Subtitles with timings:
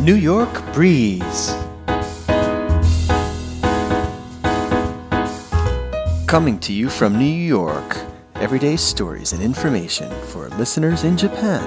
[0.00, 1.54] New York Breeze.
[6.26, 7.98] Coming to you from New York,
[8.36, 11.60] everyday stories and information for listeners in Japan.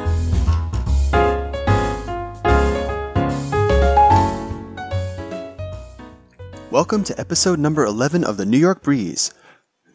[6.71, 9.31] Welcome to episode number 11 of the New York Breeze,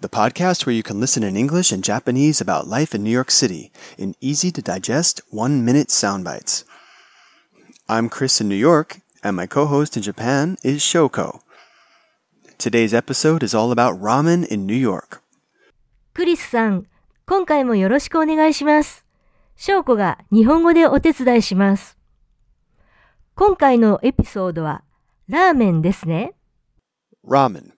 [0.01, 3.33] the podcast where you can listen in English and Japanese about life in New York
[3.33, 6.65] City in easy to digest one minute sound bites.
[7.88, 11.42] I'm Chris in New York, and my co host in Japan is Shoko.
[12.58, 15.22] Today's episode is all about ramen in New York.
[16.14, 16.86] クリスさん、
[17.26, 19.04] 今回もよろしくお願いします。
[19.56, 21.98] 翔子が日本語でお手伝いします。
[23.36, 24.84] 今回のエピソードは
[25.28, 26.34] ラーメンですね。
[27.26, 27.72] Ramen.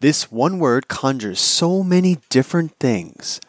[0.00, 3.40] This one word conjures so many different things.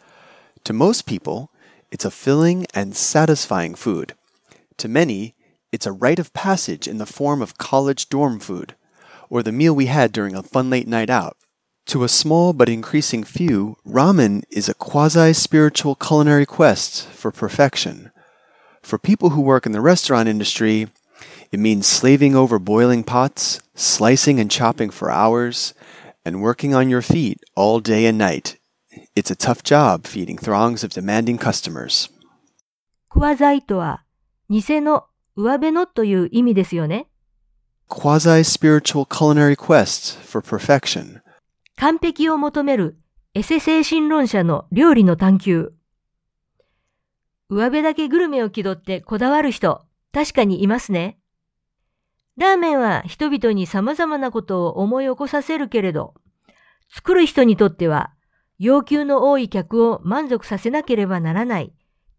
[0.64, 1.50] To most people,
[1.90, 4.14] it's a filling and satisfying food.
[4.78, 5.34] To many,
[5.74, 8.74] it's a rite of passage in the form of college dorm food,
[9.28, 11.36] or the meal we had during a fun late night out.
[11.86, 18.10] To a small but increasing few, ramen is a quasi spiritual culinary quest for perfection.
[18.82, 20.88] For people who work in the restaurant industry,
[21.52, 25.74] it means slaving over boiling pots, slicing and chopping for hours,
[26.24, 28.56] and working on your feet all day and night.
[29.16, 32.08] It's a tough job feeding throngs of demanding customers.
[33.08, 34.04] クワザイとは
[34.48, 35.06] 偽の
[35.37, 37.07] 上辺のという意味ですよね。
[39.05, 39.55] Culinary
[40.25, 41.21] for perfection.
[41.77, 42.97] 完璧を求める
[43.33, 45.73] エセ精神論者の料理の探求。
[47.49, 51.19] 上辺だけグルメを気取ってこだわる人、確かにいますね。
[52.37, 56.13] ラーメンは人々に様々なことを思い起こさせるけれど、
[56.89, 58.13] 作る人にとっては
[58.57, 61.73] 要求の多い客を満足させなければならない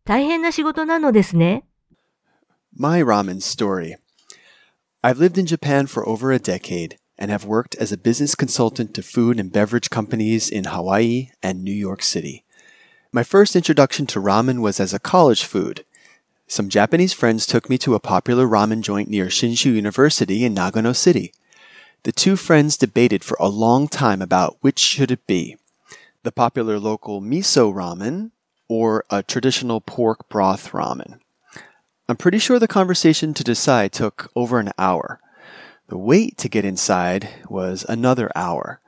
[0.05, 1.67] 大変な仕事なのですね。
[2.79, 3.97] My ramen story.
[5.03, 8.93] I've lived in Japan for over a decade and have worked as a business consultant
[8.93, 12.45] to food and beverage companies in Hawaii and New York City.
[13.13, 15.87] My first introduction to ramen was as a college food.
[16.49, 20.95] Some Japanese friends took me to a popular ramen joint near Shinshu University in Nagano
[20.95, 21.33] City.
[22.03, 25.57] The two friends debated for a long time about which should it be
[26.25, 28.33] the popular local miso ramen
[28.69, 31.21] or a traditional pork broth ramen.
[32.09, 35.19] I'm pretty sure the conversation to decide took over an hour.
[35.89, 38.81] The wait to get inside was another hour,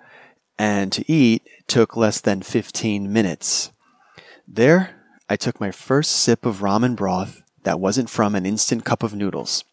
[0.56, 3.72] and to eat took less than 15 minutes.
[4.46, 4.90] There,
[5.28, 9.14] I took my first sip of ramen broth that wasn't from an instant cup of
[9.14, 9.64] noodles.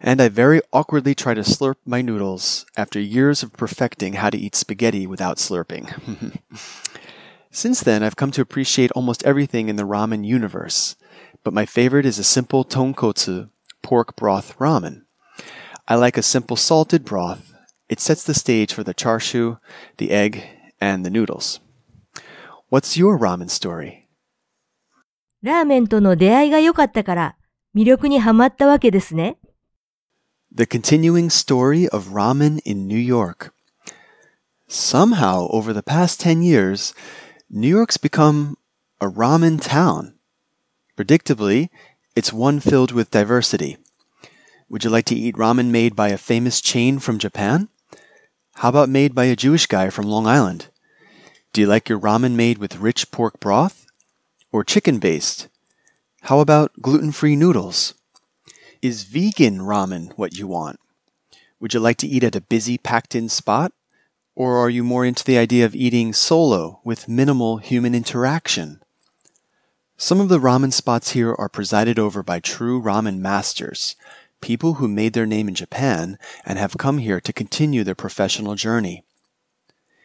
[0.00, 4.38] And I very awkwardly tried to slurp my noodles after years of perfecting how to
[4.38, 6.40] eat spaghetti without slurping.
[7.50, 10.96] Since then, I've come to appreciate almost everything in the ramen universe,
[11.45, 13.49] but my favorite is a simple tonkotsu
[13.81, 15.03] pork broth ramen.
[15.87, 17.53] I like a simple salted broth.
[17.89, 19.59] It sets the stage for the charshu,
[19.97, 20.43] the egg,
[20.79, 21.59] and the noodles.
[22.69, 24.07] What's your ramen story?
[25.41, 27.35] ラーメンとの出会いが良かったから
[27.75, 29.37] 魅力にはまったわけですね。
[30.53, 33.53] The continuing story of ramen in New York.
[34.67, 36.93] Somehow, over the past 10 years,
[37.49, 38.55] New York's become
[39.01, 40.13] a ramen town.
[40.96, 41.68] Predictably,
[42.14, 43.76] it's one filled with diversity.
[44.70, 47.68] Would you like to eat ramen made by a famous chain from Japan?
[48.54, 50.68] How about made by a Jewish guy from Long Island?
[51.52, 53.86] Do you like your ramen made with rich pork broth?
[54.50, 55.48] Or chicken based?
[56.22, 57.92] How about gluten free noodles?
[58.80, 60.80] Is vegan ramen what you want?
[61.60, 63.72] Would you like to eat at a busy, packed in spot?
[64.34, 68.80] Or are you more into the idea of eating solo with minimal human interaction?
[69.97, 73.95] Some of the ramen spots here are presided over by true ramen masters,
[74.41, 78.55] people who made their name in Japan and have come here to continue their professional
[78.55, 79.05] journey.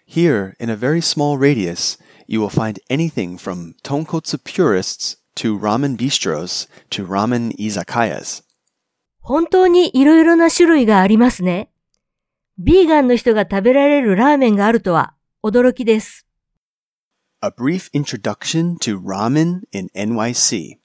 [0.05, 5.97] Here, in a very small radius, you will find anything from tonkotsu purists to ramen
[5.97, 8.43] bistros to ramen izakayas.
[9.21, 11.71] 本当にいろいろな種類がありますね。
[12.59, 16.27] ビーガンの人が食べられるラーメンがあるとは驚きです。
[17.44, 20.78] A brief introduction to ramen in NYC.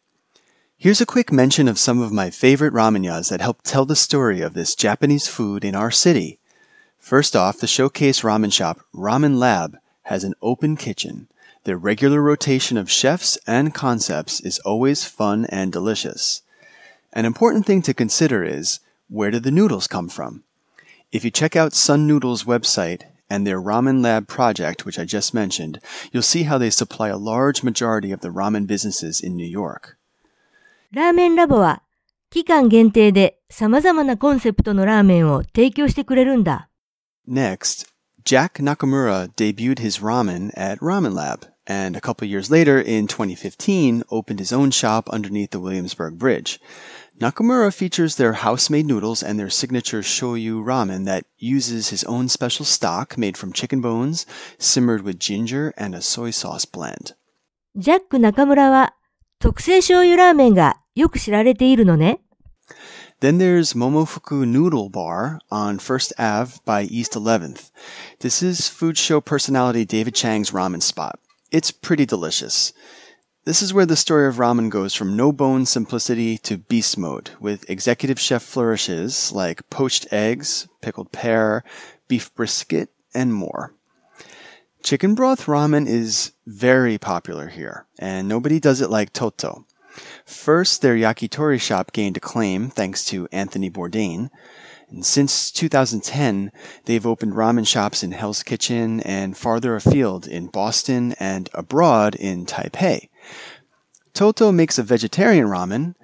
[0.79, 4.41] Here's a quick mention of some of my favorite rameyas that help tell the story
[4.41, 6.39] of this Japanese food in our city.
[6.99, 11.29] First off, the showcase ramen shop Ramen Lab has an open kitchen.
[11.65, 16.41] Their regular rotation of chefs and concepts is always fun and delicious.
[17.13, 18.81] An important thing to consider is
[19.11, 20.43] where do the noodles come from?
[21.13, 25.34] If you check out Sun Noodles' website and their Ramen Lab project, which I just
[25.34, 25.80] mentioned,
[26.12, 29.98] you'll see how they supply a large majority of the ramen businesses in New York.
[30.92, 31.84] ラーメンラボは
[32.30, 36.70] 期間限定で様々なコンセプトのラーメンを提供してくれるんだ。
[37.26, 37.88] Next,
[38.26, 44.04] Jack Nakamura debuted his ramen at Ramen Lab, and a couple years later, in 2015,
[44.12, 46.60] opened his own shop underneath the Williamsburg Bridge.
[47.20, 52.66] Nakamura features their house-made noodles and their signature shoyu ramen that uses his own special
[52.66, 54.26] stock made from chicken bones,
[54.58, 57.14] simmered with ginger and a soy sauce blend.
[57.76, 58.96] ジャック中村は
[59.40, 62.20] 特製醤油ラーメンがよく知られているのね。
[63.22, 67.70] Then there's Momofuku Noodle Bar on First Ave by East 11th.
[68.20, 71.20] This is food show personality David Chang's ramen spot.
[71.52, 72.74] It's pretty delicious.
[73.47, 77.31] This is where the story of ramen goes from no bone simplicity to beast mode,
[77.39, 81.63] with executive chef flourishes like poached eggs, pickled pear,
[82.09, 83.73] beef brisket, and more.
[84.83, 89.65] Chicken broth ramen is very popular here, and nobody does it like Totto.
[90.25, 94.29] First, their yakitori shop gained acclaim thanks to Anthony Bourdain.
[94.89, 96.53] And since 2010,
[96.85, 102.47] they've opened ramen shops in Hell's Kitchen and farther afield in Boston and abroad in
[102.47, 103.09] Taipei.
[104.15, 105.95] Totto makes a vegetarian ramen,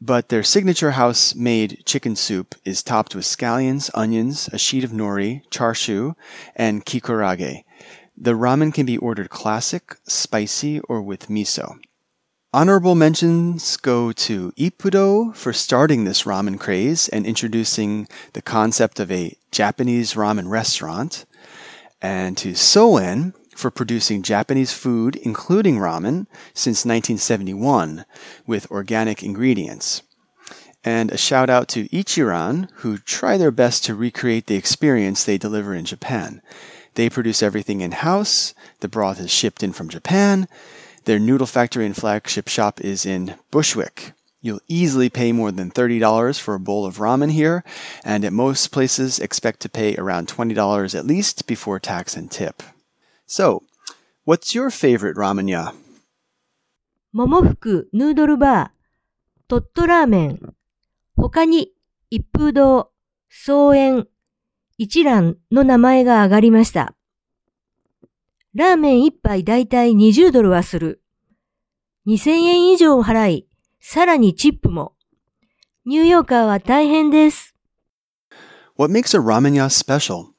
[0.00, 4.90] but their signature house made chicken soup is topped with scallions, onions, a sheet of
[4.90, 6.14] nori, charshu,
[6.54, 7.64] and kikurage.
[8.16, 11.78] The ramen can be ordered classic, spicy, or with miso.
[12.56, 19.12] Honorable mentions go to Ippudo for starting this ramen craze and introducing the concept of
[19.12, 21.26] a Japanese ramen restaurant,
[22.00, 28.06] and to Souen for producing Japanese food, including ramen, since 1971
[28.46, 30.00] with organic ingredients.
[30.82, 35.36] And a shout out to Ichiran, who try their best to recreate the experience they
[35.36, 36.40] deliver in Japan.
[36.94, 40.48] They produce everything in house, the broth is shipped in from Japan,
[41.05, 44.13] their noodle factory and flagship shop is in Bushwick.
[44.41, 47.63] You'll easily pay more than $30 for a bowl of ramen here,
[48.03, 52.63] and at most places expect to pay around $20 at least before tax and tip.
[53.27, 53.63] So,
[54.25, 55.73] what's your favorite ramen ya?
[57.13, 60.39] 桃福ヌードルバー、トットラーメン、
[61.17, 61.73] 他に
[62.09, 62.91] 一風堂、
[63.29, 64.07] 草園、
[64.77, 66.94] 一蘭の名前が挙がりました。
[68.55, 71.01] ラーメン一杯だいたい20ドルはする。
[72.07, 73.47] 2000円以上払い、
[73.79, 74.93] さらにチップも。
[75.85, 77.55] ニューヨーカーは大変です。
[78.77, 80.31] What makes a ramen ya special?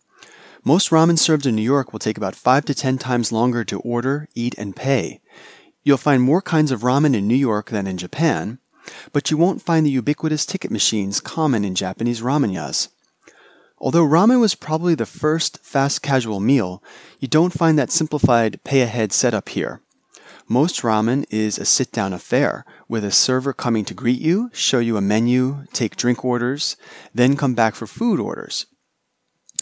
[0.65, 3.81] Most ramen served in New York will take about 5 to 10 times longer to
[3.81, 5.21] order, eat, and pay.
[5.83, 8.59] You'll find more kinds of ramen in New York than in Japan,
[9.13, 12.91] but you won't find the ubiquitous ticket machines common in Japanese ramen yas.
[13.79, 16.83] Although ramen was probably the first fast casual meal,
[17.19, 19.81] you don't find that simplified pay ahead setup here.
[20.49, 24.79] Most ramen is a sit down affair, with a server coming to greet you, show
[24.79, 26.77] you a menu, take drink orders,
[27.15, 28.67] then come back for food orders.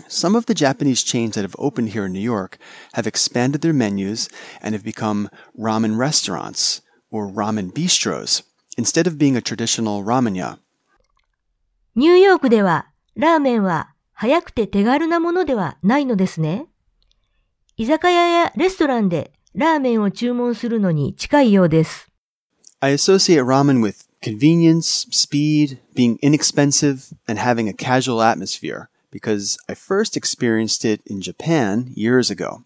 [0.09, 2.59] Some of the Japanese chains that have opened here in New York
[2.95, 4.29] have expanded their menus
[4.61, 5.29] and have become
[5.59, 6.81] ramen restaurants
[7.11, 8.43] or ramen bistros
[8.77, 10.57] instead of being a traditional ramen ya.
[11.97, 12.87] ニューヨークでは
[13.17, 16.67] ラーメンは 早くて手軽なものではないのですね。
[17.77, 22.09] 居酒屋やレストランでラーメンを注文するのに近いようです。
[22.81, 29.75] I associate ramen with convenience, speed, being inexpensive, and having a casual atmosphere because I
[29.75, 32.65] first experienced it in Japan years ago.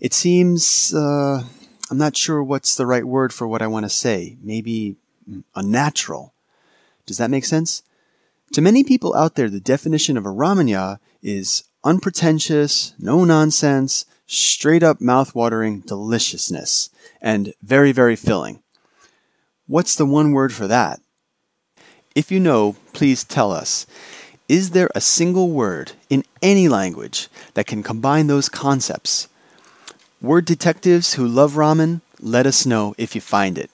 [0.00, 1.42] It seems, uh,
[1.90, 4.36] I'm not sure what's the right word for what I want to say.
[4.42, 4.96] Maybe
[5.28, 6.32] mm, unnatural.
[7.06, 7.82] Does that make sense?
[8.53, 14.05] To many people out there, the definition of a ramen ya is unpretentious, no nonsense,
[14.27, 16.89] straight up mouth-watering deliciousness,
[17.21, 18.61] and very, very filling.
[19.67, 20.99] What's the one word for that?
[22.13, 23.87] If you know, please tell us.
[24.49, 29.29] Is there a single word in any language that can combine those concepts?
[30.21, 33.71] Word detectives who love ramen, let us know if you find it.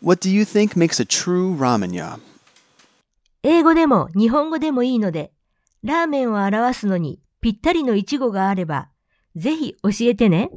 [0.00, 2.16] What do you think makes a true ramen ya?
[3.46, 5.30] 英語でも日本語でもいいので、
[5.82, 8.88] ラーメンを表すのにぴったりの一語があれば、
[9.36, 10.50] ぜひ教えてね。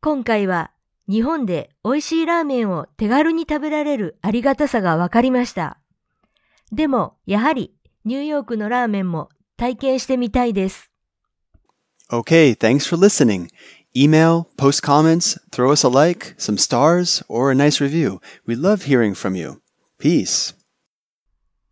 [0.00, 0.70] 今回は
[1.06, 5.76] 日本で美味しいラーメンを手軽に食べられるありがたさがわかりました。
[6.72, 7.74] でも、やはり
[8.06, 10.90] ニューヨークのラーメンも体験してみたいです。
[12.10, 13.50] Okay, thanks for listening.
[13.94, 18.18] Email, post comments, throw us a like, some stars, or a nice review.
[18.46, 19.60] We love hearing from you.
[19.98, 20.54] Peace.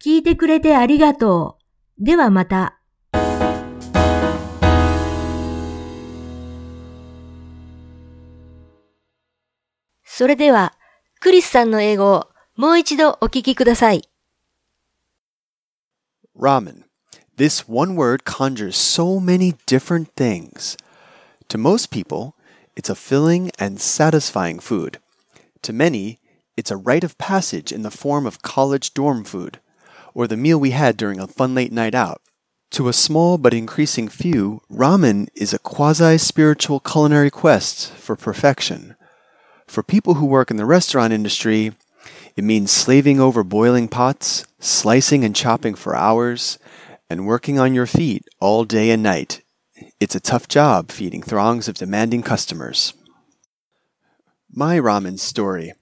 [0.06, 1.58] 聞いてくれてありがと
[1.98, 2.04] う。
[2.04, 2.78] ではまた。
[10.04, 10.74] それでは、
[11.18, 14.08] クリスさんの英語をもう一度お聞きください。
[16.38, 16.84] Ramen.
[17.36, 20.76] This one word conjures so many different things.
[21.48, 22.34] To most people,
[22.76, 25.00] it's a filling and satisfying food.
[25.62, 26.20] To many,
[26.56, 29.58] it's a rite of passage in the form of college dorm food,
[30.16, 32.22] or the meal we had during a fun late night out.
[32.70, 38.96] To a small but increasing few, ramen is a quasi spiritual culinary quest for perfection.
[39.66, 41.72] For people who work in the restaurant industry,
[42.34, 46.58] it means slaving over boiling pots, slicing and chopping for hours,
[47.10, 49.42] and working on your feet all day and night.
[50.00, 52.94] It's a tough job feeding throngs of demanding customers.
[54.50, 55.74] My ramen story.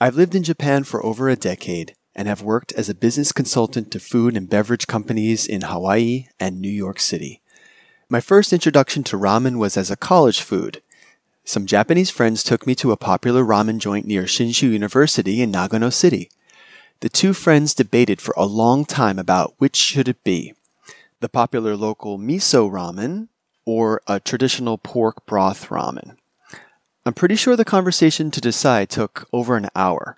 [0.00, 3.92] I've lived in Japan for over a decade and have worked as a business consultant
[3.92, 7.42] to food and beverage companies in Hawaii and New York City.
[8.08, 10.82] My first introduction to ramen was as a college food.
[11.44, 15.92] Some Japanese friends took me to a popular ramen joint near Shinshu University in Nagano
[15.92, 16.30] City.
[17.00, 20.54] The two friends debated for a long time about which should it be
[21.20, 23.28] the popular local miso ramen
[23.64, 26.16] or a traditional pork broth ramen.
[27.04, 30.16] I'm pretty sure the conversation to decide took over an hour.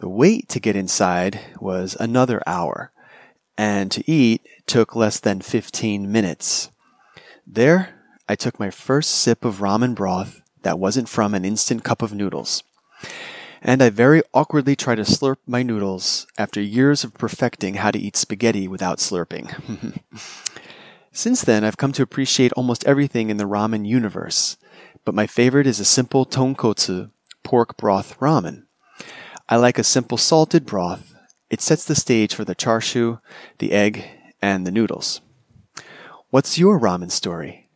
[0.00, 2.90] The wait to get inside was another hour,
[3.58, 6.70] and to eat took less than 15 minutes.
[7.46, 7.90] There,
[8.26, 12.14] I took my first sip of ramen broth that wasn't from an instant cup of
[12.14, 12.62] noodles.
[13.60, 17.98] And I very awkwardly tried to slurp my noodles after years of perfecting how to
[17.98, 20.00] eat spaghetti without slurping.
[21.12, 24.56] Since then, I've come to appreciate almost everything in the ramen universe,
[25.04, 27.10] but my favorite is a simple tonkotsu
[27.42, 28.64] pork broth ramen.
[29.52, 31.12] I like a simple salted broth.
[31.50, 33.20] It sets the stage for the charshu,
[33.58, 34.08] the egg,
[34.40, 35.22] and the noodles.
[36.30, 37.68] What's your ramen story?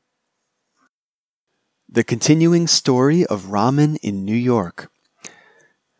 [1.89, 4.89] The continuing story of ramen in New York.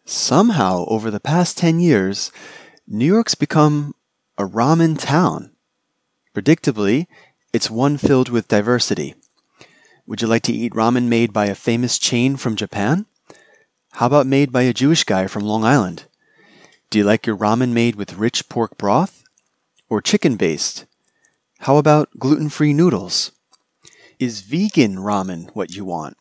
[0.05, 2.31] Somehow, over the past 10 years,
[2.87, 3.97] New York's become
[4.39, 5.57] a ramen town.
[6.37, 7.09] Predictably,
[7.53, 9.17] it's one filled with diversity.
[10.07, 13.07] Would you like to eat ramen made by a famous chain from Japan?
[13.99, 16.07] How about made by a Jewish guy from Long Island?
[16.91, 19.23] Do you like your ramen made with rich pork broth?
[19.89, 20.85] Or chicken based?
[21.61, 23.31] How about gluten free noodles?
[24.19, 26.17] Is vegan ramen what you want?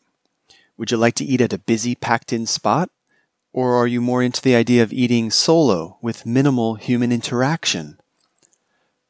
[0.76, 2.90] Would you like to eat at a busy, packed in spot?
[3.52, 7.98] Or are you more into the idea of eating solo with minimal human interaction?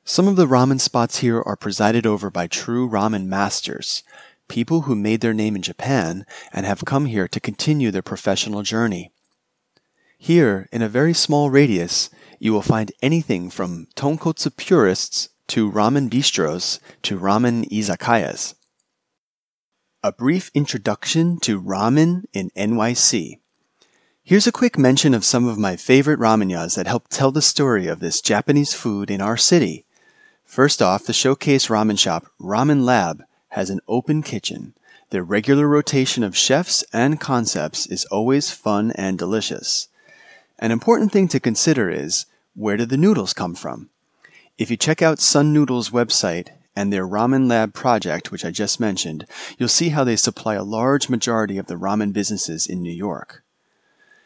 [0.05, 4.03] Some of the ramen spots here are presided over by true ramen masters,
[4.49, 8.63] people who made their name in Japan and have come here to continue their professional
[8.63, 9.13] journey.
[10.19, 16.09] Here, in a very small radius, you will find anything from tonkotsu purists to ramen
[16.09, 18.55] bistros to ramen izakayas.
[20.03, 23.41] A brief introduction to ramen in NYC.
[24.23, 27.87] Here's a quick mention of some of my favorite rameyas that help tell the story
[27.87, 29.85] of this Japanese food in our city.
[30.45, 33.25] First off, the showcase ramen shop Ramen Lab
[33.55, 34.75] has an open kitchen.
[35.11, 39.87] Their regular rotation of chefs and concepts is always fun and delicious.
[40.59, 43.91] An important thing to consider is where did the noodles come from?
[44.59, 48.81] If you check out Sun Noodles' website and their Ramen Lab project, which I just
[48.81, 49.25] mentioned,
[49.57, 53.45] you'll see how they supply a large majority of the ramen businesses in New York.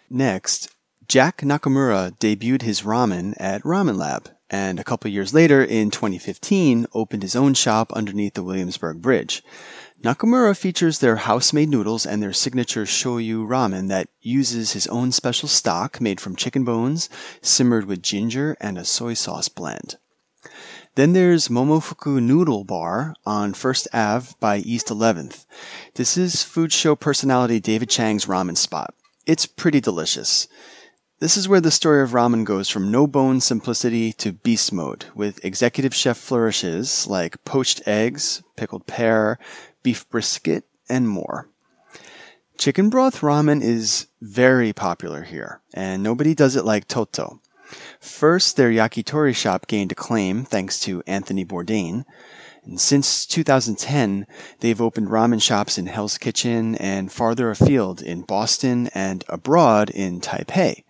[0.08, 0.74] Next,
[1.06, 6.86] Jack Nakamura debuted his ramen at Ramen Lab and a couple years later, in 2015,
[6.94, 9.42] opened his own shop underneath the Williamsburg Bridge.
[10.02, 15.48] Nakamura features their house-made noodles and their signature shoyu ramen that uses his own special
[15.48, 17.10] stock made from chicken bones,
[17.42, 19.96] simmered with ginger and a soy sauce blend.
[20.94, 25.46] Then there's Momofuku Noodle Bar on First Ave by East 11th.
[25.94, 28.94] This is food show personality David Chang's ramen spot.
[29.26, 30.48] It's pretty delicious.
[31.20, 35.06] This is where the story of ramen goes from no bone simplicity to beast mode,
[35.16, 39.36] with executive chef flourishes like poached eggs, pickled pear,
[39.82, 41.48] beef brisket, and more.
[42.56, 47.40] Chicken broth ramen is very popular here, and nobody does it like Totto.
[47.98, 52.04] First, their yakitori shop gained acclaim thanks to Anthony Bourdain.
[52.68, 54.26] And since 2010,
[54.60, 60.20] they've opened ramen shops in Hell's Kitchen and farther afield in Boston and abroad in
[60.20, 60.84] Taipei.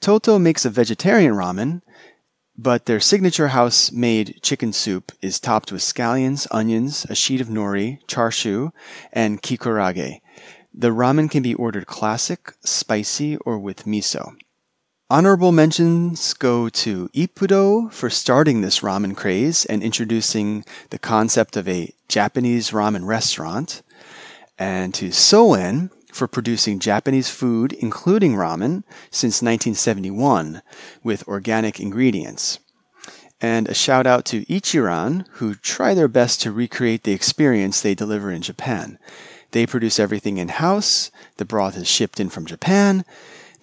[0.00, 1.82] Totto makes a vegetarian ramen,
[2.56, 7.48] but their signature house made chicken soup is topped with scallions, onions, a sheet of
[7.48, 8.72] nori, charshu,
[9.12, 10.20] and kikurage.
[10.72, 14.34] The ramen can be ordered classic, spicy, or with miso.
[15.12, 21.68] Honorable mentions go to Ippudo for starting this ramen craze and introducing the concept of
[21.68, 23.82] a Japanese ramen restaurant,
[24.56, 30.62] and to Souen for producing Japanese food, including ramen, since 1971
[31.02, 32.60] with organic ingredients.
[33.40, 37.96] And a shout out to Ichiran, who try their best to recreate the experience they
[37.96, 38.96] deliver in Japan.
[39.50, 43.04] They produce everything in house, the broth is shipped in from Japan,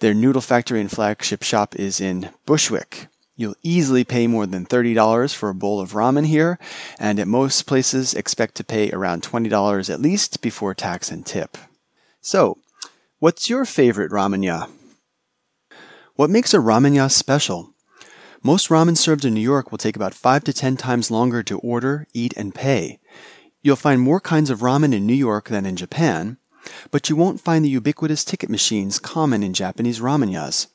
[0.00, 3.08] their noodle factory and flagship shop is in Bushwick.
[3.36, 6.58] You'll easily pay more than $30 for a bowl of ramen here,
[6.98, 11.56] and at most places expect to pay around $20 at least before tax and tip.
[12.20, 12.58] So,
[13.20, 14.66] what's your favorite ramen-ya?
[16.16, 17.74] What makes a ramen-ya special?
[18.42, 21.60] Most ramen served in New York will take about 5 to 10 times longer to
[21.60, 22.98] order, eat, and pay.
[23.62, 26.38] You'll find more kinds of ramen in New York than in Japan,
[26.90, 30.68] but you won't find the ubiquitous ticket machines common in Japanese ramen-yas.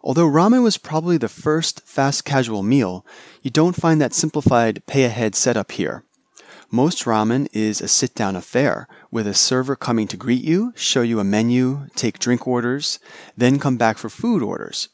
[0.00, 3.06] Although ramen was probably the first fast casual meal,
[3.42, 6.04] you don't find that simplified pay ahead setup here.
[6.70, 11.02] Most ramen is a sit down affair, with a server coming to greet you, show
[11.02, 12.98] you a menu, take drink orders,
[13.36, 14.88] then come back for food orders.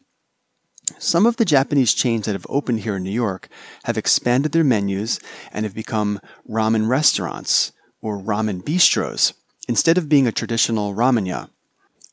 [0.98, 3.48] Some of the Japanese chains that have opened here in New York
[3.84, 5.20] have expanded their menus
[5.52, 9.32] and have become ramen restaurants or ramen bistros
[9.68, 11.46] instead of being a traditional ramen-ya.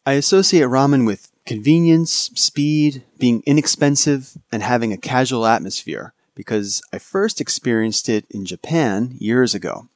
[0.06, 7.00] I associate ramen with convenience, speed, being inexpensive, and having a casual atmosphere because I
[7.00, 9.88] first experienced it in Japan years ago.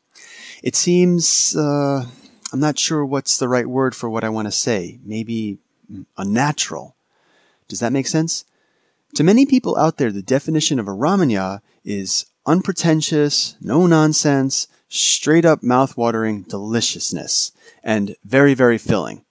[0.63, 2.05] It seems, uh,
[2.51, 4.99] I'm not sure what's the right word for what I want to say.
[5.03, 5.57] Maybe
[6.17, 6.95] unnatural.
[7.67, 8.45] Does that make sense?
[9.15, 15.45] To many people out there, the definition of a ramen-ya is unpretentious, no nonsense, straight
[15.45, 17.51] up mouth-watering deliciousness,
[17.83, 19.23] and very, very filling.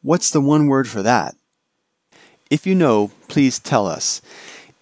[0.00, 1.34] What's the one word for that?
[2.50, 4.22] If you know, please tell us.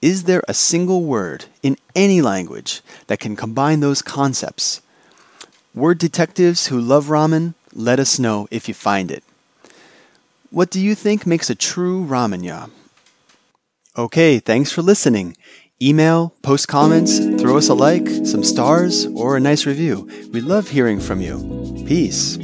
[0.02, 4.80] Is there a single word in any language that can combine those concepts?
[5.74, 9.22] Word detectives who love ramen, let us know if you find it.
[10.50, 12.66] What do you think makes a true ramen-ya?
[13.96, 15.36] Okay, thanks for listening.
[15.82, 20.06] Email, post comments, throw us a like, some stars, or a nice review.
[20.30, 21.38] We love hearing from you.
[21.86, 22.36] Peace.